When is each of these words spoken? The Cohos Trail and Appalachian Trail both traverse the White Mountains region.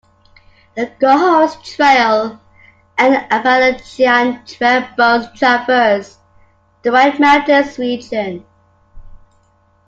The 0.75 0.87
Cohos 0.99 1.63
Trail 1.63 2.41
and 2.97 3.15
Appalachian 3.31 4.43
Trail 4.47 4.87
both 4.97 5.31
traverse 5.35 6.17
the 6.81 6.91
White 6.91 7.19
Mountains 7.19 7.77
region. 7.77 8.43